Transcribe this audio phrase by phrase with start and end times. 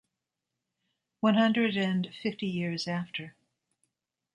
[1.19, 3.35] One Hundred and fifty years after.